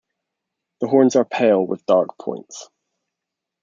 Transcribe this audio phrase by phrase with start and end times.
[0.79, 2.71] The horns are pale with dark points.